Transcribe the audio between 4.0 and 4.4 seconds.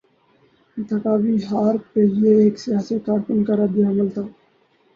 تھا۔